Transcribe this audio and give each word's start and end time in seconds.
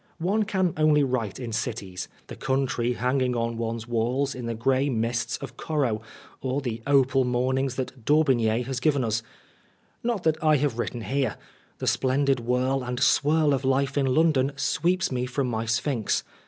One 0.17 0.45
can 0.45 0.73
only 0.77 1.03
write 1.03 1.39
in 1.39 1.51
cities, 1.53 2.07
the 2.25 2.35
country 2.35 2.93
hanging 2.93 3.35
on 3.35 3.55
one's 3.59 3.87
walls 3.87 4.33
in 4.33 4.47
the 4.47 4.55
grey 4.55 4.89
mists 4.89 5.37
of 5.37 5.57
Corot, 5.57 5.99
or 6.41 6.59
the 6.59 6.81
opal 6.87 7.23
morn 7.23 7.59
ings 7.59 7.75
that 7.75 8.03
Daubigny 8.03 8.63
has 8.63 8.79
given 8.79 9.03
us: 9.03 9.21
not 10.01 10.23
that 10.23 10.43
I 10.43 10.55
have 10.57 10.79
written 10.79 11.01
here 11.01 11.37
the 11.77 11.85
splendid 11.85 12.39
whirl 12.39 12.83
and 12.83 12.99
swirl 12.99 13.53
of 13.53 13.63
life 13.63 13.95
in 13.95 14.07
London 14.07 14.53
sweeps 14.55 15.11
me 15.11 15.27
from 15.27 15.45
my 15.45 15.67
Sphynx. 15.67 16.23